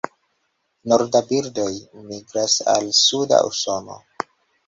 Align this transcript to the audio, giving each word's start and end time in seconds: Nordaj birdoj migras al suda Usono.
Nordaj 0.93 1.19
birdoj 1.31 1.67
migras 2.09 2.55
al 2.73 2.89
suda 3.01 3.39
Usono. 3.53 3.99